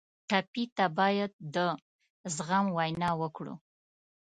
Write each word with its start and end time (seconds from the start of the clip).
ټپي 0.29 0.63
ته 0.77 0.85
باید 0.99 1.31
د 1.55 1.57
زغم 2.35 2.65
وینا 2.77 3.09
وکړو. 3.21 3.55